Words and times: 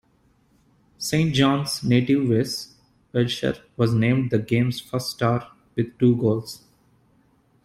Saint 0.97 1.31
John's 1.31 1.83
native 1.83 2.27
Wes 2.27 2.73
Welcher 3.13 3.61
was 3.77 3.93
named 3.93 4.31
the 4.31 4.39
game's 4.39 4.79
first 4.81 5.11
star 5.11 5.51
with 5.75 5.95
two 5.99 6.15
goals. 6.15 6.63